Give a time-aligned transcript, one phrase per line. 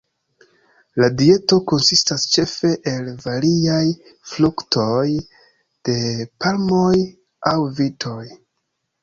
[1.01, 3.83] La dieto konsistas ĉefe el variaj
[4.31, 5.05] fruktoj,
[5.91, 5.99] de
[6.47, 6.91] palmoj
[7.55, 8.19] aŭ vitoj.